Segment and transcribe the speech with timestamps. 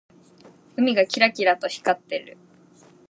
[0.77, 2.37] 海がキラキラと光っている。